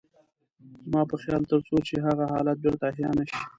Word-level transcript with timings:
زما 0.83 1.01
په 1.11 1.15
خيال 1.21 1.43
تر 1.51 1.59
څو 1.67 1.75
چې 1.87 1.95
هغه 2.05 2.23
حالت 2.33 2.57
بېرته 2.63 2.83
احيا 2.89 3.09
نه 3.17 3.23
شي. 3.29 3.37